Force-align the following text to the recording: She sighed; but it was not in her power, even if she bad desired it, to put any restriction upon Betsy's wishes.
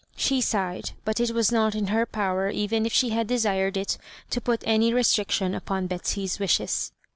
She 0.15 0.41
sighed; 0.41 0.93
but 1.05 1.19
it 1.19 1.29
was 1.29 1.51
not 1.51 1.75
in 1.75 1.85
her 1.85 2.07
power, 2.07 2.49
even 2.49 2.87
if 2.87 2.91
she 2.91 3.11
bad 3.11 3.27
desired 3.27 3.77
it, 3.77 3.99
to 4.31 4.41
put 4.41 4.63
any 4.65 4.91
restriction 4.95 5.53
upon 5.53 5.85
Betsy's 5.85 6.39
wishes. 6.39 6.91